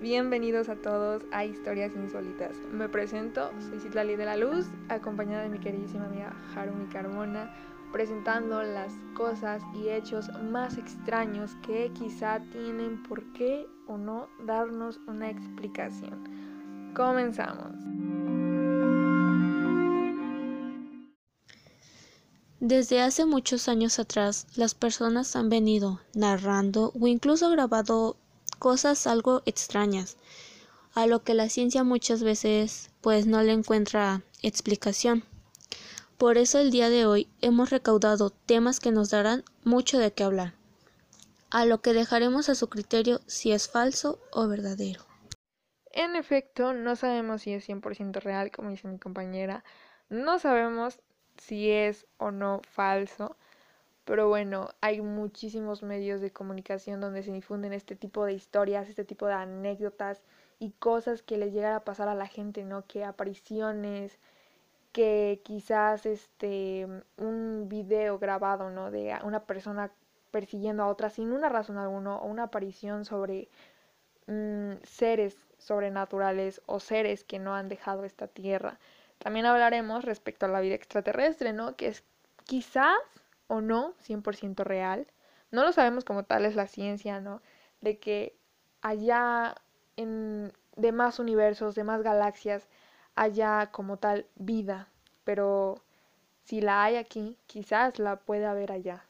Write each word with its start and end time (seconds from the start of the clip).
Bienvenidos 0.00 0.68
a 0.68 0.76
todos 0.76 1.22
a 1.32 1.46
Historias 1.46 1.92
Insólitas. 1.96 2.54
Me 2.70 2.88
presento, 2.88 3.50
soy 3.60 3.80
Citlali 3.80 4.14
de 4.14 4.26
la 4.26 4.36
Luz, 4.36 4.66
acompañada 4.90 5.44
de 5.44 5.48
mi 5.48 5.58
queridísima 5.58 6.04
amiga 6.04 6.36
Harumi 6.54 6.86
Carmona, 6.86 7.50
presentando 7.90 8.62
las 8.62 8.92
cosas 9.16 9.62
y 9.74 9.88
hechos 9.88 10.28
más 10.50 10.76
extraños 10.76 11.52
que 11.66 11.90
quizá 11.94 12.40
tienen 12.52 13.02
por 13.04 13.32
qué 13.32 13.66
o 13.86 13.96
no 13.96 14.28
darnos 14.44 15.00
una 15.06 15.30
explicación. 15.30 16.92
Comenzamos. 16.94 17.72
Desde 22.60 23.00
hace 23.00 23.24
muchos 23.24 23.68
años 23.68 23.98
atrás, 23.98 24.46
las 24.56 24.74
personas 24.74 25.36
han 25.36 25.48
venido 25.48 26.00
narrando 26.14 26.92
o 27.00 27.06
incluso 27.06 27.48
grabado 27.50 28.16
cosas 28.54 29.06
algo 29.06 29.42
extrañas, 29.46 30.16
a 30.94 31.06
lo 31.06 31.22
que 31.22 31.34
la 31.34 31.48
ciencia 31.48 31.84
muchas 31.84 32.22
veces 32.22 32.90
pues 33.00 33.26
no 33.26 33.42
le 33.42 33.52
encuentra 33.52 34.22
explicación. 34.42 35.24
Por 36.18 36.38
eso 36.38 36.58
el 36.58 36.70
día 36.70 36.90
de 36.90 37.06
hoy 37.06 37.28
hemos 37.40 37.70
recaudado 37.70 38.30
temas 38.30 38.80
que 38.80 38.92
nos 38.92 39.10
darán 39.10 39.44
mucho 39.64 39.98
de 39.98 40.12
qué 40.12 40.24
hablar, 40.24 40.54
a 41.50 41.64
lo 41.64 41.80
que 41.80 41.92
dejaremos 41.92 42.48
a 42.48 42.54
su 42.54 42.68
criterio 42.68 43.20
si 43.26 43.52
es 43.52 43.68
falso 43.68 44.20
o 44.30 44.46
verdadero. 44.46 45.02
En 45.92 46.16
efecto, 46.16 46.72
no 46.72 46.96
sabemos 46.96 47.42
si 47.42 47.52
es 47.52 47.68
100% 47.68 48.20
real, 48.20 48.50
como 48.50 48.70
dice 48.70 48.88
mi 48.88 48.98
compañera, 48.98 49.64
no 50.08 50.38
sabemos 50.38 51.00
si 51.38 51.70
es 51.70 52.06
o 52.16 52.30
no 52.30 52.60
falso, 52.68 53.36
pero 54.04 54.28
bueno, 54.28 54.70
hay 54.80 55.00
muchísimos 55.00 55.82
medios 55.82 56.20
de 56.20 56.30
comunicación 56.32 57.00
donde 57.00 57.22
se 57.22 57.32
difunden 57.32 57.72
este 57.72 57.96
tipo 57.96 58.24
de 58.24 58.34
historias, 58.34 58.88
este 58.88 59.04
tipo 59.04 59.26
de 59.26 59.34
anécdotas 59.34 60.22
y 60.58 60.72
cosas 60.72 61.22
que 61.22 61.38
les 61.38 61.52
llegan 61.52 61.74
a 61.74 61.84
pasar 61.84 62.08
a 62.08 62.14
la 62.14 62.26
gente, 62.26 62.64
¿no? 62.64 62.86
Que 62.86 63.04
apariciones, 63.04 64.18
que 64.92 65.40
quizás 65.44 66.06
este 66.06 66.86
un 67.16 67.66
video 67.68 68.18
grabado, 68.18 68.70
¿no? 68.70 68.90
De 68.90 69.16
una 69.24 69.44
persona 69.44 69.90
persiguiendo 70.30 70.82
a 70.82 70.88
otra 70.88 71.10
sin 71.10 71.32
una 71.32 71.48
razón 71.48 71.78
alguna 71.78 72.16
o 72.16 72.26
una 72.26 72.44
aparición 72.44 73.04
sobre 73.04 73.48
mm, 74.26 74.74
seres 74.84 75.36
sobrenaturales 75.58 76.60
o 76.66 76.80
seres 76.80 77.24
que 77.24 77.38
no 77.38 77.54
han 77.54 77.68
dejado 77.68 78.04
esta 78.04 78.28
tierra. 78.28 78.78
También 79.18 79.46
hablaremos 79.46 80.04
respecto 80.04 80.46
a 80.46 80.50
la 80.50 80.60
vida 80.60 80.74
extraterrestre, 80.74 81.52
¿no? 81.52 81.76
Que 81.76 81.88
es 81.88 82.04
quizás 82.44 82.98
o 83.46 83.60
no 83.60 83.94
100% 84.00 84.64
real. 84.64 85.06
No 85.50 85.64
lo 85.64 85.72
sabemos 85.72 86.04
como 86.04 86.24
tal, 86.24 86.44
es 86.46 86.56
la 86.56 86.66
ciencia, 86.66 87.20
¿no? 87.20 87.42
De 87.80 87.98
que 87.98 88.36
allá 88.82 89.54
en 89.96 90.52
demás 90.76 91.18
universos, 91.18 91.74
demás 91.74 92.02
galaxias, 92.02 92.68
haya 93.14 93.70
como 93.70 93.98
tal 93.98 94.26
vida, 94.34 94.88
pero 95.24 95.82
si 96.44 96.60
la 96.60 96.84
hay 96.84 96.96
aquí, 96.96 97.38
quizás 97.46 97.98
la 97.98 98.16
pueda 98.16 98.50
haber 98.50 98.72
allá. 98.72 99.04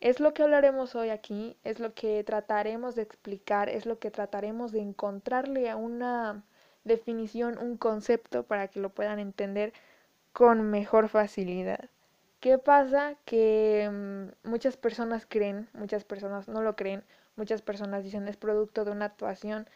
Es 0.00 0.20
lo 0.20 0.34
que 0.34 0.42
hablaremos 0.42 0.94
hoy 0.94 1.10
aquí, 1.10 1.56
es 1.64 1.78
lo 1.78 1.94
que 1.94 2.24
trataremos 2.24 2.94
de 2.94 3.02
explicar, 3.02 3.68
es 3.68 3.86
lo 3.86 3.98
que 3.98 4.10
trataremos 4.10 4.72
de 4.72 4.80
encontrarle 4.80 5.70
a 5.70 5.76
una 5.76 6.42
definición, 6.84 7.58
un 7.58 7.76
concepto 7.76 8.42
para 8.44 8.68
que 8.68 8.80
lo 8.80 8.90
puedan 8.90 9.18
entender 9.18 9.72
con 10.32 10.70
mejor 10.70 11.08
facilidad. 11.08 11.88
¿Qué 12.42 12.58
pasa? 12.58 13.14
Que 13.24 13.88
mm, 13.88 14.48
muchas 14.48 14.76
personas 14.76 15.26
creen, 15.28 15.68
muchas 15.74 16.02
personas 16.02 16.48
no 16.48 16.60
lo 16.60 16.74
creen, 16.74 17.04
muchas 17.36 17.62
personas 17.62 18.02
dicen 18.02 18.26
es 18.26 18.36
producto 18.36 18.84
de 18.84 18.90
una 18.90 19.04
actuación. 19.04 19.68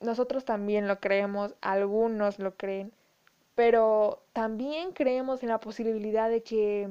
Nosotros 0.00 0.44
también 0.44 0.86
lo 0.86 1.00
creemos, 1.00 1.56
algunos 1.60 2.38
lo 2.38 2.54
creen, 2.54 2.92
pero 3.56 4.22
también 4.32 4.92
creemos 4.92 5.42
en 5.42 5.48
la 5.48 5.58
posibilidad 5.58 6.30
de 6.30 6.44
que 6.44 6.88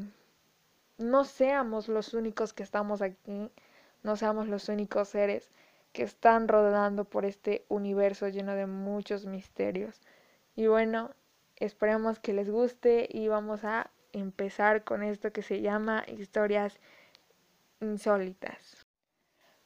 no 0.98 1.24
seamos 1.24 1.88
los 1.88 2.14
únicos 2.14 2.52
que 2.52 2.64
estamos 2.64 3.02
aquí, 3.02 3.50
no 4.04 4.18
seamos 4.18 4.50
los 4.50 4.68
únicos 4.68 5.08
seres 5.08 5.50
que 5.94 6.04
están 6.04 6.50
rodando 6.50 7.06
por 7.06 7.24
este 7.24 7.64
universo 7.70 8.28
lleno 8.28 8.56
de 8.56 8.66
muchos 8.66 9.26
misterios. 9.26 10.02
Y 10.58 10.68
bueno, 10.68 11.12
esperemos 11.56 12.20
que 12.20 12.34
les 12.34 12.50
guste 12.50 13.08
y 13.10 13.30
vamos 13.30 13.64
a 13.64 13.90
empezar 14.20 14.84
con 14.84 15.04
esto 15.04 15.32
que 15.32 15.42
se 15.42 15.62
llama 15.62 16.04
historias 16.08 16.80
insólitas. 17.80 18.88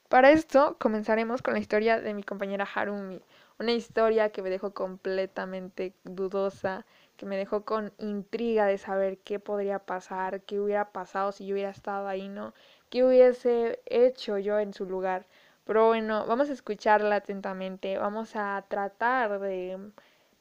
Para 0.10 0.32
esto 0.32 0.76
comenzaremos 0.78 1.42
con 1.42 1.54
la 1.54 1.62
historia 1.62 2.02
de 2.02 2.14
mi 2.14 2.24
compañera 2.24 2.68
Harumi, 2.76 3.22
una 3.60 3.72
historia 3.72 4.32
que 4.32 4.42
me 4.42 4.50
dejó 4.50 4.74
completamente 4.74 5.94
dudosa, 6.04 6.86
que 7.16 7.26
me 7.26 7.38
dejó 7.38 7.64
con 7.64 7.94
intriga 7.98 8.66
de 8.66 8.78
saber 8.78 9.20
qué 9.20 9.40
podría 9.40 9.80
pasar, 9.80 10.42
qué 10.42 10.60
hubiera 10.60 10.92
pasado 10.92 11.32
si 11.32 11.46
yo 11.46 11.54
hubiera 11.54 11.70
estado 11.70 12.10
ahí, 12.10 12.28
¿no? 12.28 12.54
¿Qué 12.90 13.06
hubiese 13.06 13.82
hecho 13.86 14.38
yo 14.38 14.60
en 14.60 14.74
su 14.74 14.86
lugar? 14.86 15.28
Pero 15.64 15.88
bueno, 15.88 16.26
vamos 16.26 16.50
a 16.50 16.54
escucharla 16.54 17.16
atentamente, 17.18 17.98
vamos 17.98 18.36
a 18.36 18.66
tratar 18.68 19.40
de 19.40 19.92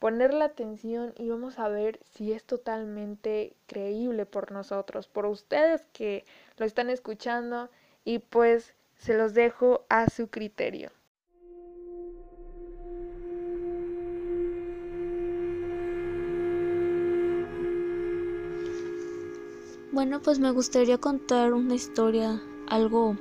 poner 0.01 0.33
la 0.33 0.47
atención 0.47 1.13
y 1.17 1.29
vamos 1.29 1.59
a 1.59 1.69
ver 1.69 2.01
si 2.11 2.33
es 2.33 2.43
totalmente 2.45 3.55
creíble 3.67 4.27
por 4.27 4.51
nosotros, 4.51 5.07
por 5.07 5.27
ustedes 5.27 5.87
que 5.93 6.25
lo 6.57 6.65
están 6.67 6.91
escuchando 6.91 7.69
y 8.05 8.19
pues 8.19 8.75
se 8.97 9.17
los 9.17 9.35
dejo 9.35 9.85
a 9.89 10.09
su 10.09 10.29
criterio. 10.29 10.91
Bueno, 19.93 20.23
pues 20.23 20.39
me 20.39 20.51
gustaría 20.51 20.97
contar 20.97 21.53
una 21.53 21.75
historia, 21.75 22.41
algo 22.69 23.17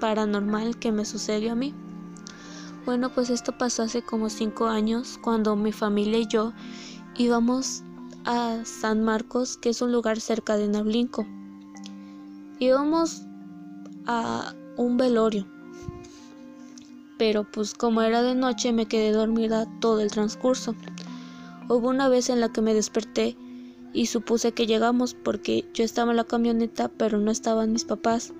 paranormal 0.00 0.78
que 0.78 0.92
me 0.92 1.04
sucedió 1.04 1.52
a 1.52 1.56
mí. 1.56 1.74
Bueno, 2.86 3.10
pues 3.10 3.28
esto 3.28 3.56
pasó 3.56 3.82
hace 3.82 4.00
como 4.00 4.30
cinco 4.30 4.66
años 4.66 5.18
cuando 5.22 5.54
mi 5.54 5.70
familia 5.70 6.18
y 6.18 6.26
yo 6.26 6.54
íbamos 7.16 7.82
a 8.24 8.64
San 8.64 9.02
Marcos, 9.02 9.58
que 9.58 9.68
es 9.68 9.82
un 9.82 9.92
lugar 9.92 10.18
cerca 10.18 10.56
de 10.56 10.66
Nablinco. 10.66 11.26
Íbamos 12.58 13.22
a 14.06 14.54
un 14.78 14.96
velorio, 14.96 15.46
pero 17.18 17.44
pues 17.44 17.74
como 17.74 18.00
era 18.00 18.22
de 18.22 18.34
noche 18.34 18.72
me 18.72 18.86
quedé 18.86 19.12
dormida 19.12 19.66
todo 19.80 20.00
el 20.00 20.10
transcurso. 20.10 20.74
Hubo 21.68 21.86
una 21.88 22.08
vez 22.08 22.30
en 22.30 22.40
la 22.40 22.50
que 22.50 22.62
me 22.62 22.72
desperté 22.72 23.36
y 23.92 24.06
supuse 24.06 24.52
que 24.52 24.66
llegamos 24.66 25.12
porque 25.12 25.68
yo 25.74 25.84
estaba 25.84 26.12
en 26.12 26.16
la 26.16 26.24
camioneta, 26.24 26.88
pero 26.88 27.18
no 27.18 27.30
estaban 27.30 27.72
mis 27.72 27.84
papás, 27.84 28.32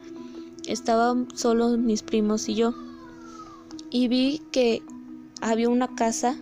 estaban 0.66 1.28
solo 1.34 1.76
mis 1.76 2.02
primos 2.02 2.48
y 2.48 2.54
yo 2.54 2.74
y 3.90 4.08
vi 4.08 4.42
que 4.52 4.82
había 5.40 5.68
una 5.68 5.94
casa 5.94 6.36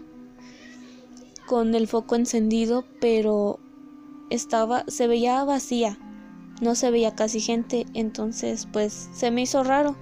con 1.46 1.74
el 1.74 1.88
foco 1.88 2.14
encendido, 2.14 2.84
pero 3.00 3.58
estaba 4.30 4.84
se 4.88 5.06
veía 5.06 5.42
vacía. 5.44 5.98
No 6.60 6.74
se 6.74 6.90
veía 6.90 7.14
casi 7.14 7.40
gente, 7.40 7.86
entonces 7.94 8.68
pues 8.72 9.08
se 9.14 9.30
me 9.30 9.42
hizo 9.42 9.64
raro 9.64 9.96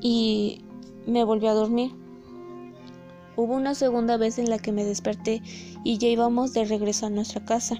y 0.00 0.62
me 1.06 1.24
volví 1.24 1.46
a 1.46 1.54
dormir. 1.54 1.92
Hubo 3.36 3.54
una 3.54 3.74
segunda 3.74 4.16
vez 4.16 4.38
en 4.38 4.48
la 4.48 4.58
que 4.58 4.70
me 4.70 4.84
desperté 4.84 5.42
y 5.82 5.98
ya 5.98 6.08
íbamos 6.08 6.52
de 6.52 6.64
regreso 6.64 7.06
a 7.06 7.10
nuestra 7.10 7.44
casa. 7.44 7.76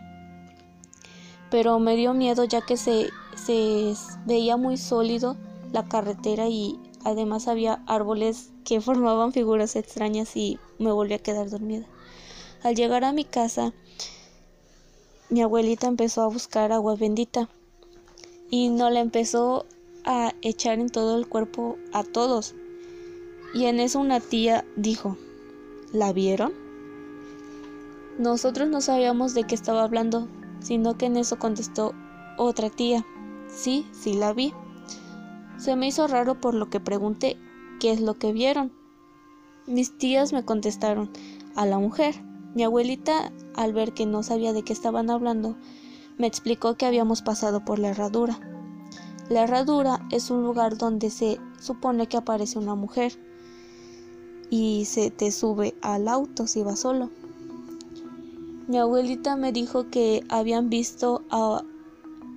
Pero 1.51 1.79
me 1.79 1.97
dio 1.97 2.13
miedo 2.13 2.45
ya 2.45 2.61
que 2.61 2.77
se, 2.77 3.09
se 3.37 3.95
veía 4.27 4.57
muy 4.57 4.77
sólido 4.77 5.37
la 5.73 5.85
carretera 5.85 6.49
y 6.49 6.79
Además 7.05 7.47
había 7.47 7.85
árboles 7.87 8.51
que 8.65 8.81
formaban 8.81 9.33
figuras 9.33 9.77
extrañas 9.77 10.37
y 10.37 10.59
me 10.79 10.91
volví 10.91 11.15
a 11.15 11.19
quedar 11.19 11.49
dormida. 11.51 11.87
Al 12.63 12.75
llegar 12.75 13.05
a 13.05 13.13
mi 13.13 13.25
casa, 13.25 13.73
mi 15.29 15.43
abuelita 15.43 15.87
empezó 15.87 16.23
a 16.23 16.29
buscar 16.29 16.73
agua 16.73 16.97
bendita 16.97 17.49
y 18.51 18.71
no 18.71 18.91
la 18.91 19.01
empezó 19.01 19.67
a 20.05 20.33
echar 20.43 20.79
en 20.79 20.89
todo 20.89 21.17
el 21.19 21.29
cuerpo 21.29 21.77
a 21.93 22.05
todos. 22.05 22.55
Y 23.55 23.67
en 23.67 23.81
eso 23.81 24.01
una 24.01 24.21
tía 24.21 24.65
dijo, 24.77 25.17
¿la 25.93 26.13
vieron? 26.13 26.53
Nosotros 28.19 28.69
no 28.69 28.81
sabíamos 28.81 29.35
de 29.35 29.45
qué 29.45 29.55
estaba 29.55 29.83
hablando, 29.83 30.29
sino 30.61 30.97
que 30.97 31.07
en 31.07 31.17
eso 31.17 31.39
contestó 31.39 31.95
otra 32.39 32.71
tía, 32.71 33.05
sí, 33.49 33.87
sí 33.93 34.15
la 34.15 34.33
vi. 34.33 34.55
Se 35.57 35.77
me 35.77 35.87
hizo 35.87 36.07
raro 36.07 36.41
por 36.41 36.55
lo 36.55 36.69
que 36.71 36.81
pregunté 36.81 37.37
qué 37.81 37.93
es 37.93 38.01
lo 38.01 38.15
que 38.15 38.33
vieron. 38.33 38.73
Mis 39.67 39.97
tías 39.97 40.33
me 40.33 40.45
contestaron 40.45 41.11
a 41.55 41.67
la 41.67 41.79
mujer. 41.79 42.15
Mi 42.55 42.65
abuelita, 42.65 43.33
al 43.55 43.73
ver 43.73 43.95
que 43.95 44.07
no 44.07 44.23
sabía 44.23 44.53
de 44.53 44.63
qué 44.63 44.73
estaban 44.73 45.11
hablando, 45.11 45.57
me 46.19 46.27
explicó 46.27 46.77
que 46.77 46.87
habíamos 46.87 47.23
pasado 47.23 47.65
por 47.65 47.79
la 47.79 47.89
herradura. 47.89 48.39
La 49.29 49.45
herradura 49.45 50.07
es 50.11 50.31
un 50.31 50.43
lugar 50.43 50.77
donde 50.77 51.11
se 51.11 51.41
supone 51.61 52.07
que 52.09 52.19
aparece 52.19 52.59
una 52.59 52.75
mujer 52.75 53.19
y 54.51 54.85
se 54.85 55.11
te 55.11 55.33
sube 55.33 55.75
al 55.81 56.09
auto 56.09 56.47
si 56.47 56.63
va 56.63 56.77
solo. 56.77 57.11
Mi 58.69 58.79
abuelita 58.79 59.37
me 59.37 59.51
dijo 59.51 59.89
que 59.91 60.23
habían 60.29 60.69
visto 60.69 61.23
a 61.31 61.65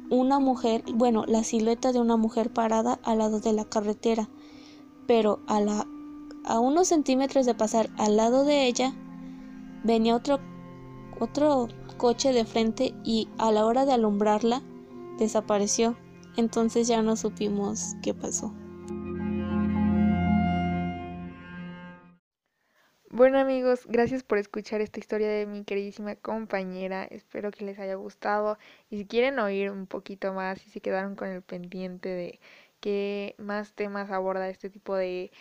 una 0.10 0.40
mujer, 0.40 0.84
bueno, 0.94 1.26
la 1.28 1.44
silueta 1.44 1.92
de 1.92 2.00
una 2.00 2.18
mujer 2.18 2.52
parada 2.52 3.00
al 3.04 3.20
lado 3.20 3.40
de 3.40 3.54
la 3.54 3.66
carretera, 3.66 4.30
pero 5.06 5.40
a, 5.48 5.60
la, 5.60 5.88
a 6.46 6.60
unos 6.60 6.88
centímetros 6.88 7.46
de 7.46 7.56
pasar 7.56 7.90
al 7.98 8.18
lado 8.18 8.44
de 8.44 8.68
ella 8.68 8.94
venía 9.84 10.16
otro, 10.16 10.40
otro 11.20 11.68
coche 11.98 12.32
de 12.32 12.46
frente 12.46 12.94
y 13.04 13.28
a 13.38 13.52
la 13.52 13.66
hora 13.66 13.86
de 13.86 13.94
alumbrarla 13.94 14.62
desapareció. 15.18 15.98
Entonces 16.36 16.88
ya 16.88 17.02
no 17.02 17.16
supimos 17.16 17.96
qué 18.04 18.14
pasó. 18.14 18.54
Bueno 23.18 23.40
amigos, 23.40 23.88
gracias 23.88 24.22
por 24.22 24.38
escuchar 24.38 24.80
esta 24.80 25.00
historia 25.00 25.28
de 25.28 25.48
mi 25.48 25.64
queridísima 25.64 26.16
compañera. 26.16 27.04
Espero 27.04 27.50
que 27.50 27.66
les 27.66 27.80
haya 27.80 27.96
gustado 27.96 28.60
y 28.92 29.00
si 29.00 29.08
quieren 29.08 29.40
oír 29.40 29.72
un 29.72 29.88
poquito 29.88 30.34
más 30.34 30.64
y 30.68 30.70
se 30.70 30.82
quedaron 30.82 31.16
con 31.16 31.30
el 31.30 31.42
pendiente 31.42 32.10
de 32.10 32.40
qué 32.80 33.34
más 33.40 33.74
temas 33.74 34.12
aborda 34.12 34.48
este 34.50 34.70
tipo 34.70 34.96
de, 34.96 35.32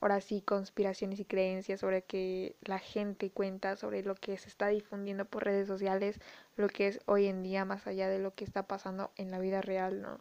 ahora 0.00 0.20
sí, 0.20 0.42
conspiraciones 0.42 1.18
y 1.18 1.24
creencias 1.24 1.80
sobre 1.80 2.02
que 2.02 2.54
la 2.62 2.78
gente 2.78 3.32
cuenta 3.32 3.74
sobre 3.74 4.04
lo 4.04 4.14
que 4.14 4.38
se 4.38 4.48
está 4.48 4.68
difundiendo 4.68 5.24
por 5.24 5.42
redes 5.42 5.66
sociales, 5.66 6.20
lo 6.54 6.68
que 6.68 6.86
es 6.86 7.00
hoy 7.06 7.26
en 7.26 7.42
día 7.42 7.64
más 7.64 7.88
allá 7.88 8.08
de 8.08 8.20
lo 8.20 8.32
que 8.32 8.44
está 8.44 8.68
pasando 8.68 9.10
en 9.16 9.32
la 9.32 9.40
vida 9.40 9.60
real, 9.60 10.02
¿no? 10.02 10.20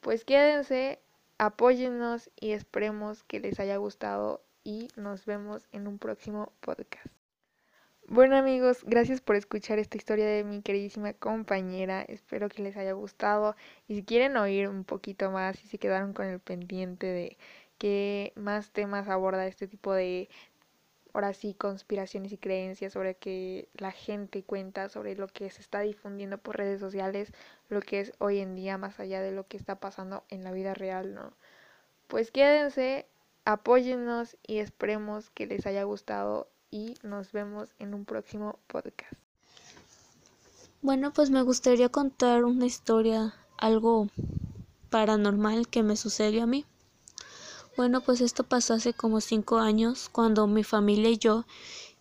Pues 0.00 0.24
quédense, 0.24 1.00
apóyennos 1.36 2.30
y 2.40 2.52
esperemos 2.52 3.24
que 3.24 3.40
les 3.40 3.60
haya 3.60 3.76
gustado 3.76 4.40
y 4.68 4.86
nos 4.96 5.24
vemos 5.24 5.66
en 5.72 5.88
un 5.88 5.96
próximo 5.98 6.52
podcast. 6.60 7.06
Bueno 8.06 8.36
amigos, 8.36 8.84
gracias 8.84 9.22
por 9.22 9.34
escuchar 9.34 9.78
esta 9.78 9.96
historia 9.96 10.26
de 10.26 10.44
mi 10.44 10.60
queridísima 10.60 11.14
compañera. 11.14 12.02
Espero 12.02 12.50
que 12.50 12.62
les 12.62 12.76
haya 12.76 12.92
gustado 12.92 13.56
y 13.86 13.94
si 13.94 14.02
quieren 14.02 14.36
oír 14.36 14.68
un 14.68 14.84
poquito 14.84 15.30
más 15.30 15.64
y 15.64 15.68
se 15.68 15.78
quedaron 15.78 16.12
con 16.12 16.26
el 16.26 16.38
pendiente 16.38 17.06
de 17.06 17.38
qué 17.78 18.34
más 18.36 18.70
temas 18.70 19.08
aborda 19.08 19.46
este 19.46 19.68
tipo 19.68 19.94
de, 19.94 20.28
ahora 21.14 21.32
sí, 21.32 21.54
conspiraciones 21.54 22.32
y 22.32 22.36
creencias 22.36 22.92
sobre 22.92 23.14
que 23.14 23.70
la 23.72 23.92
gente 23.92 24.42
cuenta 24.42 24.90
sobre 24.90 25.14
lo 25.16 25.28
que 25.28 25.48
se 25.48 25.62
está 25.62 25.80
difundiendo 25.80 26.36
por 26.36 26.58
redes 26.58 26.78
sociales, 26.78 27.32
lo 27.70 27.80
que 27.80 28.00
es 28.00 28.12
hoy 28.18 28.40
en 28.40 28.54
día 28.54 28.76
más 28.76 29.00
allá 29.00 29.22
de 29.22 29.32
lo 29.32 29.46
que 29.46 29.56
está 29.56 29.80
pasando 29.80 30.24
en 30.28 30.44
la 30.44 30.52
vida 30.52 30.74
real, 30.74 31.14
¿no? 31.14 31.32
Pues 32.06 32.30
quédense, 32.30 33.06
apóyennos 33.48 34.36
y 34.46 34.58
esperemos 34.58 35.30
que 35.30 35.46
les 35.46 35.64
haya 35.64 35.82
gustado 35.84 36.50
y 36.70 36.96
nos 37.02 37.32
vemos 37.32 37.70
en 37.78 37.94
un 37.94 38.04
próximo 38.04 38.58
podcast. 38.66 39.14
Bueno, 40.82 41.14
pues 41.14 41.30
me 41.30 41.40
gustaría 41.40 41.88
contar 41.88 42.44
una 42.44 42.66
historia, 42.66 43.34
algo 43.56 44.08
paranormal 44.90 45.66
que 45.66 45.82
me 45.82 45.96
sucedió 45.96 46.42
a 46.42 46.46
mí. 46.46 46.66
Bueno, 47.74 48.02
pues 48.02 48.20
esto 48.20 48.44
pasó 48.44 48.74
hace 48.74 48.92
como 48.92 49.22
cinco 49.22 49.56
años 49.56 50.10
cuando 50.10 50.46
mi 50.46 50.62
familia 50.62 51.08
y 51.08 51.16
yo 51.16 51.46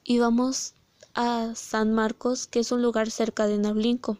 íbamos 0.03 0.73
a 1.13 1.55
San 1.55 1.93
Marcos, 1.93 2.47
que 2.47 2.59
es 2.59 2.73
un 2.73 2.81
lugar 2.81 3.09
cerca 3.09 3.47
de 3.47 3.57
Nablinco. 3.57 4.17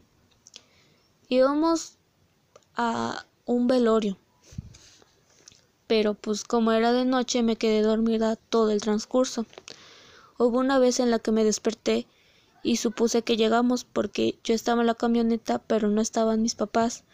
Íbamos 1.28 1.98
a 2.74 3.26
un 3.44 3.68
velorio 3.68 4.18
pero 5.88 6.14
pues 6.14 6.44
como 6.44 6.72
era 6.74 6.92
de 6.92 7.06
noche 7.06 7.42
me 7.44 7.56
quedé 7.56 7.82
dormida 7.82 8.36
todo 8.36 8.72
el 8.72 8.82
transcurso. 8.82 9.46
Hubo 10.38 10.60
una 10.60 10.78
vez 10.78 11.00
en 11.00 11.10
la 11.10 11.20
que 11.20 11.32
me 11.32 11.44
desperté 11.44 12.06
y 12.62 12.78
supuse 12.78 13.22
que 13.22 13.38
llegamos 13.38 13.86
porque 13.86 14.38
yo 14.44 14.54
estaba 14.54 14.82
en 14.82 14.88
la 14.88 14.96
camioneta 14.96 15.60
pero 15.60 15.88
no 15.88 16.02
estaban 16.02 16.42
mis 16.42 16.56
papás, 16.56 17.06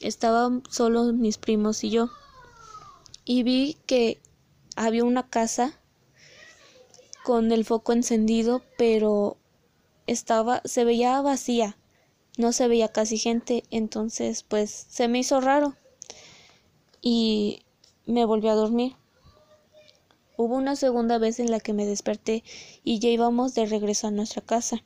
estaban 0.00 0.62
solo 0.70 1.12
mis 1.12 1.38
primos 1.38 1.82
y 1.82 1.90
yo. 1.90 2.10
Y 3.24 3.42
vi 3.42 3.78
que 3.86 4.20
había 4.76 5.04
una 5.04 5.28
casa 5.28 5.78
con 7.24 7.50
el 7.52 7.64
foco 7.64 7.92
encendido 7.92 8.62
pero 8.76 9.38
estaba 10.06 10.60
se 10.64 10.84
veía 10.84 11.20
vacía, 11.22 11.76
no 12.36 12.52
se 12.52 12.68
veía 12.68 12.88
casi 12.88 13.16
gente, 13.16 13.64
entonces 13.70 14.42
pues 14.42 14.70
se 14.70 15.08
me 15.08 15.20
hizo 15.20 15.40
raro. 15.40 15.76
Y 17.00 17.64
me 18.06 18.24
volví 18.24 18.48
a 18.48 18.54
dormir. 18.54 18.96
Hubo 20.36 20.56
una 20.56 20.76
segunda 20.76 21.18
vez 21.18 21.38
en 21.40 21.50
la 21.50 21.60
que 21.60 21.72
me 21.72 21.86
desperté 21.86 22.42
y 22.82 22.98
ya 22.98 23.08
íbamos 23.10 23.54
de 23.54 23.66
regreso 23.66 24.06
a 24.06 24.10
nuestra 24.10 24.42
casa. 24.42 24.82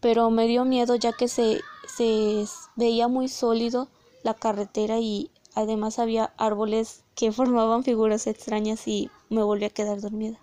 Pero 0.00 0.30
me 0.30 0.46
dio 0.46 0.64
miedo 0.64 0.96
ya 0.96 1.12
que 1.12 1.28
se, 1.28 1.60
se 1.96 2.44
veía 2.76 3.08
muy 3.08 3.28
sólido 3.28 3.88
la 4.22 4.34
carretera 4.34 4.98
y 4.98 5.30
además 5.54 5.98
había 5.98 6.32
árboles 6.36 7.04
que 7.14 7.32
formaban 7.32 7.84
figuras 7.84 8.26
extrañas 8.26 8.86
y 8.88 9.10
me 9.28 9.42
volví 9.42 9.64
a 9.64 9.70
quedar 9.70 10.00
dormida. 10.00 10.38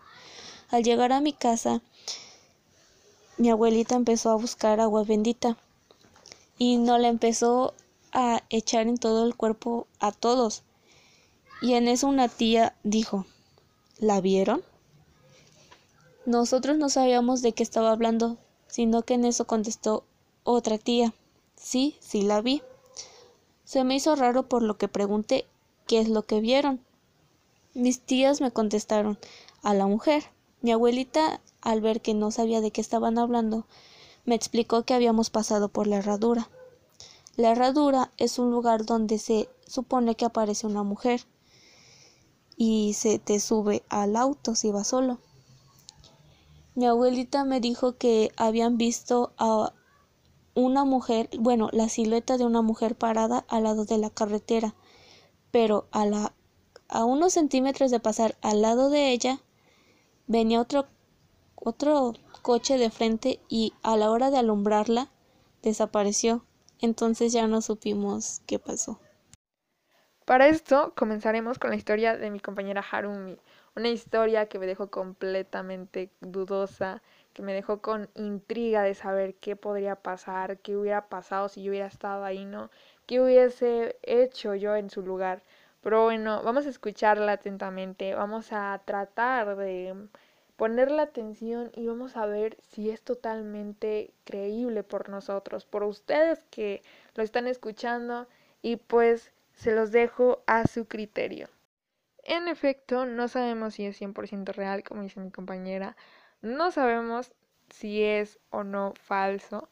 Al 0.70 0.84
llegar 0.84 1.12
a 1.12 1.22
mi 1.22 1.34
casa, 1.34 1.82
mi 3.38 3.50
abuelita 3.50 3.96
empezó 3.96 4.30
a 4.30 4.36
buscar 4.36 4.80
agua 4.80 5.04
bendita 5.04 5.58
y 6.58 6.78
no 6.78 6.98
la 6.98 7.08
empezó 7.08 7.74
a 8.12 8.44
echar 8.50 8.88
en 8.88 8.98
todo 8.98 9.26
el 9.26 9.36
cuerpo 9.36 9.88
a 10.00 10.12
todos. 10.12 10.64
Y 11.62 11.74
en 11.74 11.88
eso 11.88 12.08
una 12.08 12.30
tía 12.30 12.76
dijo, 12.84 13.26
¿la 13.98 14.22
vieron? 14.22 14.64
Nosotros 16.26 16.78
no 16.78 16.90
sabíamos 16.90 17.42
de 17.42 17.52
qué 17.52 17.64
estaba 17.64 17.92
hablando, 17.92 18.38
sino 18.68 19.02
que 19.02 19.16
en 19.16 19.26
eso 19.26 19.46
contestó 19.46 20.06
otra 20.44 20.78
tía, 20.78 21.14
sí, 21.56 21.98
sí 22.00 22.22
la 22.22 22.42
vi. 22.42 22.62
Se 23.66 23.84
me 23.84 23.96
hizo 23.96 24.16
raro 24.16 24.48
por 24.48 24.64
lo 24.64 24.78
que 24.78 24.88
pregunté, 24.88 25.46
¿qué 25.86 26.00
es 26.00 26.08
lo 26.08 26.26
que 26.26 26.40
vieron? 26.40 26.80
Mis 27.74 28.00
tías 28.00 28.42
me 28.42 28.52
contestaron, 28.52 29.20
a 29.62 29.74
la 29.74 29.86
mujer. 29.86 30.24
Mi 30.62 30.72
abuelita, 30.72 31.42
al 31.62 31.82
ver 31.82 32.02
que 32.02 32.14
no 32.14 32.32
sabía 32.32 32.62
de 32.62 32.72
qué 32.72 32.82
estaban 32.82 33.18
hablando, 33.18 33.66
me 34.26 34.36
explicó 34.36 34.84
que 34.84 34.94
habíamos 34.94 35.30
pasado 35.30 35.70
por 35.70 35.88
la 35.88 35.98
herradura. 35.98 36.50
La 37.36 37.52
herradura 37.52 38.12
es 38.18 38.40
un 38.40 38.52
lugar 38.52 38.86
donde 38.86 39.18
se 39.18 39.50
supone 39.68 40.16
que 40.16 40.26
aparece 40.26 40.68
una 40.68 40.84
mujer 40.84 41.26
y 42.62 42.92
se 42.94 43.20
te 43.20 43.40
sube 43.40 43.84
al 43.88 44.18
auto 44.18 44.54
si 44.54 44.70
va 44.70 44.84
solo. 44.84 45.18
Mi 46.76 46.86
abuelita 46.86 47.46
me 47.46 47.62
dijo 47.62 47.96
que 47.96 48.34
habían 48.36 48.78
visto 48.78 49.32
a 49.38 49.72
una 50.56 50.84
mujer, 50.84 51.30
bueno, 51.40 51.70
la 51.72 51.88
silueta 51.88 52.38
de 52.38 52.46
una 52.46 52.62
mujer 52.62 52.98
parada 52.98 53.46
al 53.48 53.64
lado 53.64 53.86
de 53.86 53.98
la 53.98 54.10
carretera, 54.10 54.76
pero 55.52 55.88
a 55.92 56.06
la 56.06 56.34
a 56.90 57.06
unos 57.06 57.34
centímetros 57.34 57.92
de 57.92 58.02
pasar 58.02 58.36
al 58.42 58.62
lado 58.62 58.90
de 58.90 59.12
ella 59.12 59.40
venía 60.28 60.60
otro 60.60 60.88
otro 61.56 62.14
coche 62.42 62.78
de 62.78 62.90
frente 62.90 63.40
y 63.48 63.74
a 63.84 63.96
la 63.96 64.12
hora 64.12 64.32
de 64.32 64.38
alumbrarla 64.38 65.10
desapareció. 65.62 66.44
Entonces 66.80 67.32
ya 67.32 67.48
no 67.48 67.62
supimos 67.62 68.42
qué 68.48 68.60
pasó. 68.60 69.00
Para 70.30 70.48
esto 70.48 70.94
comenzaremos 70.96 71.58
con 71.58 71.72
la 71.72 71.76
historia 71.76 72.16
de 72.16 72.30
mi 72.30 72.40
compañera 72.40 72.86
Harumi, 72.92 73.40
una 73.76 73.90
historia 73.90 74.46
que 74.46 74.60
me 74.60 74.68
dejó 74.68 74.92
completamente 74.92 76.12
dudosa, 76.22 77.02
que 77.34 77.42
me 77.42 77.52
dejó 77.52 77.82
con 77.82 78.10
intriga 78.14 78.84
de 78.84 78.94
saber 78.94 79.34
qué 79.34 79.56
podría 79.56 79.96
pasar, 79.96 80.60
qué 80.60 80.78
hubiera 80.78 81.08
pasado 81.08 81.50
si 81.50 81.64
yo 81.64 81.72
hubiera 81.72 81.88
estado 81.88 82.24
ahí, 82.26 82.46
¿no? 82.46 82.70
¿Qué 83.08 83.20
hubiese 83.20 83.98
hecho 84.04 84.54
yo 84.54 84.76
en 84.76 84.92
su 84.92 85.02
lugar? 85.02 85.42
Pero 85.82 86.04
bueno, 86.04 86.44
vamos 86.44 86.68
a 86.68 86.70
escucharla 86.70 87.32
atentamente, 87.32 88.14
vamos 88.14 88.50
a 88.52 88.80
tratar 88.86 89.56
de 89.56 89.96
ponerle 90.58 91.02
atención 91.02 91.72
y 91.74 91.88
vamos 91.88 92.16
a 92.18 92.28
ver 92.28 92.56
si 92.62 92.92
es 92.92 93.02
totalmente 93.02 94.14
creíble 94.26 94.84
por 94.84 95.10
nosotros, 95.10 95.66
por 95.66 95.82
ustedes 95.82 96.44
que 96.52 96.84
lo 97.16 97.24
están 97.24 97.48
escuchando 97.48 98.28
y 98.62 98.76
pues 98.76 99.32
se 99.60 99.74
los 99.74 99.92
dejo 99.92 100.42
a 100.48 100.66
su 100.68 100.88
criterio. 100.88 101.50
En 102.24 102.48
efecto, 102.48 103.06
no 103.06 103.28
sabemos 103.28 103.74
si 103.74 103.86
es 103.86 104.00
100% 104.00 104.54
real, 104.54 104.84
como 104.84 105.02
dice 105.02 105.20
mi 105.20 105.32
compañera. 105.32 105.98
No 106.42 106.72
sabemos 106.72 107.34
si 107.70 108.02
es 108.04 108.40
o 108.52 108.64
no 108.64 108.94
falso. 108.96 109.68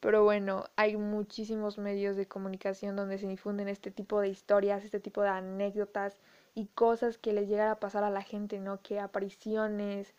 Pero 0.00 0.24
bueno, 0.24 0.64
hay 0.74 0.96
muchísimos 0.96 1.78
medios 1.78 2.16
de 2.16 2.26
comunicación 2.26 2.96
donde 2.96 3.18
se 3.18 3.28
difunden 3.28 3.68
este 3.68 3.92
tipo 3.92 4.20
de 4.20 4.28
historias, 4.28 4.84
este 4.84 4.98
tipo 4.98 5.22
de 5.22 5.28
anécdotas 5.28 6.18
y 6.56 6.66
cosas 6.66 7.16
que 7.16 7.32
les 7.32 7.48
llegan 7.48 7.68
a 7.68 7.76
pasar 7.76 8.02
a 8.02 8.10
la 8.10 8.22
gente, 8.22 8.58
¿no? 8.58 8.82
Que 8.82 8.98
apariciones, 8.98 10.14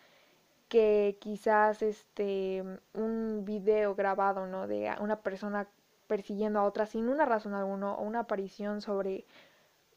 que 0.69 1.17
quizás 1.19 1.81
este 1.81 2.63
un 2.93 3.43
video 3.43 3.95
grabado, 3.95 4.48
¿no? 4.48 4.67
De 4.67 4.89
una 5.01 5.22
persona 5.22 5.67
persiguiendo 6.07 6.60
a 6.60 6.63
otra 6.63 6.86
sin 6.86 7.10
una 7.10 7.25
razón 7.25 7.53
alguna 7.53 7.93
o 7.93 8.03
una 8.03 8.22
aparición 8.22 8.81
sobre 8.81 9.25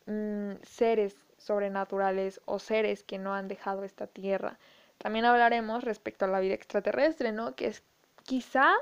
mm, 0.07 0.53
seres 0.63 1.17
sobrenaturales 1.39 2.41
o 2.45 2.59
seres 2.59 3.03
que 3.03 3.19
no 3.19 3.35
han 3.35 3.49
dejado 3.49 3.85
esta 3.85 4.07
tierra. 4.07 4.59
También 4.99 5.25
hablaremos 5.25 5.85
respecto 5.85 6.25
a 6.25 6.29
la 6.29 6.41
vida 6.41 6.55
extraterrestre, 6.55 7.33
¿no? 7.33 7.55
Que 7.55 7.67
es 7.69 7.83
quizás 8.25 8.77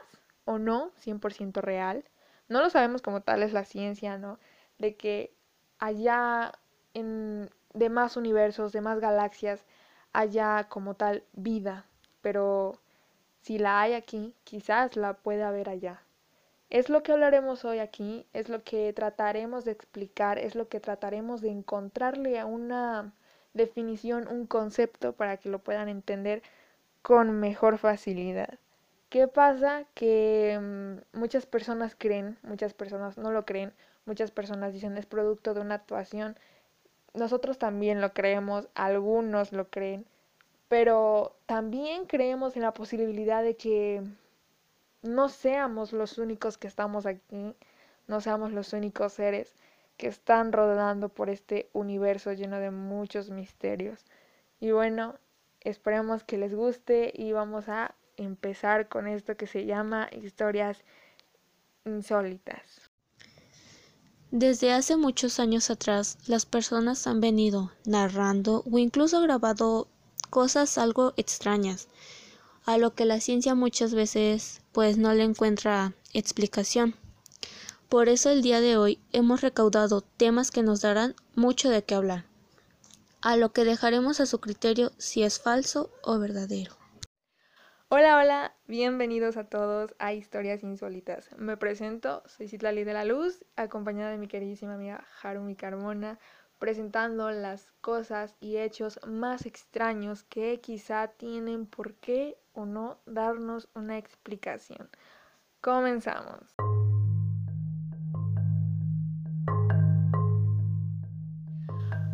o 0.44 0.58
no 0.58 0.92
100% 1.04 1.60
real. 1.60 2.04
No 2.48 2.60
lo 2.60 2.70
sabemos 2.70 3.02
como 3.02 3.22
tal, 3.22 3.42
es 3.42 3.52
la 3.52 3.64
ciencia, 3.64 4.18
¿no? 4.18 4.38
De 4.78 4.96
que 4.96 5.34
allá 5.78 6.52
en 6.94 7.50
demás 7.72 8.16
universos, 8.16 8.72
demás 8.72 9.00
galaxias, 9.00 9.64
haya 10.12 10.68
como 10.68 10.94
tal 10.94 11.24
vida, 11.32 11.86
pero 12.22 12.80
si 13.42 13.58
la 13.58 13.80
hay 13.80 13.94
aquí, 13.94 14.34
quizás 14.44 14.96
la 14.96 15.14
pueda 15.14 15.48
haber 15.48 15.68
allá. 15.68 16.03
Es 16.70 16.88
lo 16.88 17.02
que 17.02 17.12
hablaremos 17.12 17.64
hoy 17.64 17.78
aquí, 17.78 18.26
es 18.32 18.48
lo 18.48 18.64
que 18.64 18.92
trataremos 18.92 19.64
de 19.64 19.72
explicar, 19.72 20.38
es 20.38 20.54
lo 20.54 20.68
que 20.68 20.80
trataremos 20.80 21.40
de 21.40 21.50
encontrarle 21.50 22.38
a 22.38 22.46
una 22.46 23.12
definición, 23.52 24.28
un 24.28 24.46
concepto 24.46 25.12
para 25.12 25.36
que 25.36 25.48
lo 25.48 25.60
puedan 25.60 25.88
entender 25.88 26.42
con 27.02 27.38
mejor 27.38 27.78
facilidad. 27.78 28.58
¿Qué 29.10 29.28
pasa? 29.28 29.84
Que 29.94 30.58
mm, 30.60 31.18
muchas 31.18 31.46
personas 31.46 31.94
creen, 31.96 32.36
muchas 32.42 32.74
personas 32.74 33.16
no 33.18 33.30
lo 33.30 33.44
creen, 33.44 33.72
muchas 34.06 34.30
personas 34.32 34.72
dicen 34.72 34.96
es 34.96 35.06
producto 35.06 35.54
de 35.54 35.60
una 35.60 35.76
actuación. 35.76 36.36
Nosotros 37.14 37.58
también 37.58 38.00
lo 38.00 38.12
creemos, 38.12 38.68
algunos 38.74 39.52
lo 39.52 39.68
creen, 39.70 40.04
pero 40.68 41.36
también 41.46 42.06
creemos 42.06 42.56
en 42.56 42.62
la 42.62 42.74
posibilidad 42.74 43.42
de 43.44 43.56
que 43.56 44.02
no 45.04 45.28
seamos 45.28 45.92
los 45.92 46.18
únicos 46.18 46.56
que 46.56 46.66
estamos 46.66 47.04
aquí, 47.06 47.54
no 48.08 48.20
seamos 48.20 48.52
los 48.52 48.72
únicos 48.72 49.12
seres 49.12 49.54
que 49.98 50.08
están 50.08 50.50
rodando 50.50 51.10
por 51.10 51.30
este 51.30 51.68
universo 51.72 52.32
lleno 52.32 52.58
de 52.58 52.70
muchos 52.70 53.30
misterios. 53.30 54.00
Y 54.60 54.72
bueno, 54.72 55.14
esperemos 55.60 56.24
que 56.24 56.38
les 56.38 56.54
guste 56.54 57.12
y 57.14 57.32
vamos 57.32 57.68
a 57.68 57.94
empezar 58.16 58.88
con 58.88 59.06
esto 59.06 59.36
que 59.36 59.46
se 59.46 59.66
llama 59.66 60.08
historias 60.10 60.82
insólitas. 61.84 62.90
Desde 64.30 64.72
hace 64.72 64.96
muchos 64.96 65.38
años 65.38 65.70
atrás, 65.70 66.18
las 66.26 66.46
personas 66.46 67.06
han 67.06 67.20
venido 67.20 67.72
narrando 67.84 68.64
o 68.70 68.78
incluso 68.78 69.20
grabado 69.20 69.86
cosas 70.30 70.78
algo 70.78 71.12
extrañas, 71.16 71.88
a 72.66 72.78
lo 72.78 72.94
que 72.94 73.04
la 73.04 73.20
ciencia 73.20 73.54
muchas 73.54 73.94
veces 73.94 74.62
pues 74.72 74.96
no 74.96 75.12
le 75.12 75.22
encuentra 75.22 75.92
explicación. 76.12 76.94
Por 77.88 78.08
eso 78.08 78.30
el 78.30 78.42
día 78.42 78.60
de 78.60 78.76
hoy 78.76 78.98
hemos 79.12 79.42
recaudado 79.42 80.00
temas 80.00 80.50
que 80.50 80.62
nos 80.62 80.80
darán 80.80 81.14
mucho 81.34 81.68
de 81.68 81.84
qué 81.84 81.94
hablar, 81.94 82.24
a 83.20 83.36
lo 83.36 83.52
que 83.52 83.64
dejaremos 83.64 84.20
a 84.20 84.26
su 84.26 84.40
criterio 84.40 84.92
si 84.96 85.22
es 85.22 85.40
falso 85.40 85.90
o 86.02 86.18
verdadero. 86.18 86.72
Hola, 87.88 88.16
hola, 88.16 88.56
bienvenidos 88.66 89.36
a 89.36 89.44
todos 89.44 89.94
a 89.98 90.14
Historias 90.14 90.64
Insólitas. 90.64 91.30
Me 91.36 91.56
presento, 91.56 92.22
soy 92.26 92.48
Citlali 92.48 92.82
de 92.82 92.94
la 92.94 93.04
Luz, 93.04 93.44
acompañada 93.56 94.10
de 94.10 94.18
mi 94.18 94.26
queridísima 94.26 94.74
amiga 94.74 95.06
Harumi 95.22 95.54
Carmona, 95.54 96.18
presentando 96.58 97.30
las 97.30 97.70
cosas 97.82 98.34
y 98.40 98.56
hechos 98.56 98.98
más 99.06 99.44
extraños 99.44 100.24
que 100.24 100.60
quizá 100.60 101.08
tienen 101.08 101.66
por 101.66 101.94
qué 101.96 102.38
o 102.54 102.64
no 102.64 102.98
darnos 103.06 103.68
una 103.74 103.98
explicación. 103.98 104.88
Comenzamos. 105.60 106.54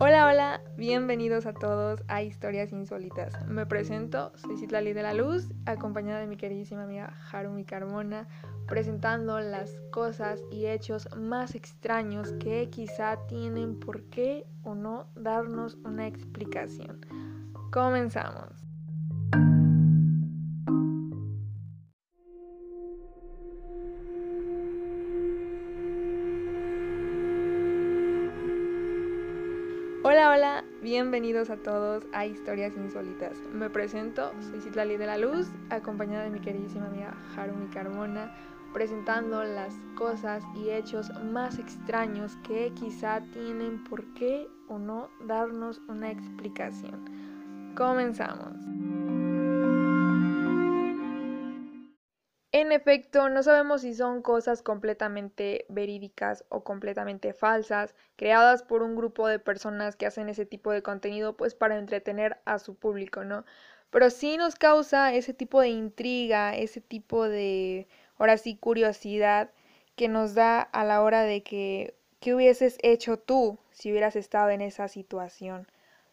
Hola, 0.03 0.27
hola, 0.27 0.63
bienvenidos 0.79 1.45
a 1.45 1.53
todos 1.53 2.03
a 2.09 2.23
Historias 2.23 2.73
Insólitas. 2.73 3.47
Me 3.47 3.67
presento, 3.67 4.33
soy 4.35 4.57
Citlali 4.57 4.95
de 4.95 5.03
la 5.03 5.13
Luz, 5.13 5.53
acompañada 5.67 6.21
de 6.21 6.27
mi 6.27 6.39
queridísima 6.39 6.85
amiga 6.85 7.15
Harumi 7.31 7.67
Carmona, 7.67 8.27
presentando 8.67 9.39
las 9.41 9.79
cosas 9.93 10.43
y 10.51 10.65
hechos 10.65 11.07
más 11.19 11.55
extraños 11.55 12.33
que 12.41 12.71
quizá 12.71 13.27
tienen 13.27 13.79
por 13.79 14.05
qué 14.05 14.47
o 14.63 14.75
no 14.75 15.07
darnos 15.17 15.75
una 15.85 16.07
explicación. 16.07 17.05
Comenzamos. 17.71 18.70
Bienvenidos 30.91 31.51
a 31.51 31.57
todos 31.57 32.05
a 32.13 32.27
Historias 32.27 32.77
Insólitas. 32.77 33.39
Me 33.53 33.71
presento, 33.71 34.33
soy 34.41 34.61
Citlali 34.61 34.97
de 34.97 35.07
la 35.07 35.19
Luz, 35.19 35.47
acompañada 35.71 36.25
de 36.25 36.31
mi 36.31 36.41
queridísima 36.41 36.87
amiga 36.87 37.15
Harumi 37.37 37.69
Carmona, 37.69 38.35
presentando 38.73 39.45
las 39.45 39.73
cosas 39.95 40.43
y 40.57 40.71
hechos 40.71 41.09
más 41.31 41.61
extraños 41.61 42.37
que 42.43 42.73
quizá 42.75 43.21
tienen 43.33 43.85
por 43.85 44.03
qué 44.15 44.49
o 44.67 44.81
no 44.81 45.11
darnos 45.29 45.81
una 45.87 46.11
explicación. 46.11 47.05
Comenzamos. 47.77 48.57
En 52.53 52.73
efecto, 52.73 53.29
no 53.29 53.43
sabemos 53.45 53.83
si 53.83 53.95
son 53.95 54.23
cosas 54.23 54.63
completamente 54.63 55.67
verídicas 55.69 56.45
o 56.49 56.65
completamente 56.65 57.33
falsas, 57.33 57.95
creadas 58.17 58.65
por 58.65 58.83
un 58.83 58.97
grupo 58.97 59.29
de 59.29 59.39
personas 59.39 59.95
que 59.95 60.07
hacen 60.07 60.29
ese 60.29 60.47
tipo 60.47 60.73
de 60.73 60.83
contenido 60.83 61.37
pues 61.37 61.55
para 61.55 61.79
entretener 61.79 62.41
a 62.45 62.59
su 62.59 62.75
público, 62.75 63.25
¿no? 63.25 63.45
Pero 63.91 64.11
sí 64.11 64.37
nos 64.37 64.57
causa 64.57 65.15
ese 65.15 65.33
tipo 65.33 65.61
de 65.61 65.69
intriga, 65.69 66.57
ese 66.57 66.81
tipo 66.81 67.29
de, 67.29 67.87
ahora 68.19 68.37
sí, 68.37 68.57
curiosidad 68.57 69.51
que 69.95 70.09
nos 70.09 70.35
da 70.35 70.61
a 70.61 70.85
la 70.85 71.03
hora 71.03 71.23
de 71.23 71.43
que, 71.45 71.95
¿qué 72.21 72.35
hubieses 72.35 72.79
hecho 72.83 73.19
tú 73.19 73.59
si 73.71 73.93
hubieras 73.93 74.17
estado 74.17 74.51
en 74.51 74.61
esa 74.61 74.89
situación? 74.89 75.69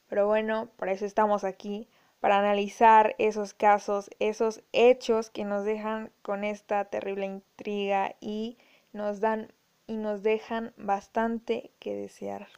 Pero 0.07 0.27
bueno, 0.27 0.69
por 0.77 0.89
eso 0.89 1.05
estamos 1.05 1.43
aquí 1.43 1.87
para 2.19 2.39
analizar 2.39 3.15
esos 3.19 3.53
casos, 3.53 4.09
esos 4.19 4.63
hechos 4.73 5.29
que 5.29 5.45
nos 5.45 5.65
dejan 5.65 6.11
con 6.21 6.43
esta 6.43 6.85
terrible 6.85 7.25
intriga 7.25 8.15
y 8.19 8.57
nos 8.93 9.19
dan 9.19 9.51
y 9.87 9.95
nos 9.97 10.23
dejan 10.23 10.73
bastante 10.77 11.71
que 11.79 11.95
desear. 11.95 12.47